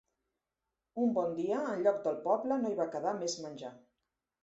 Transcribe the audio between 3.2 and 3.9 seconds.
més menjar.